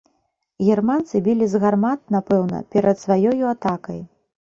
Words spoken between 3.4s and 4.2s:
атакай.